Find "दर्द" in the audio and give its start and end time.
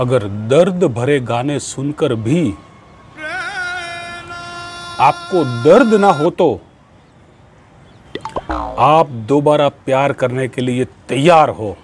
0.48-0.84, 5.64-5.94